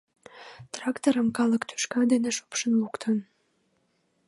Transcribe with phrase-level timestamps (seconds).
[0.73, 3.15] Тракторым калык тӱшка дене шупшын луктын.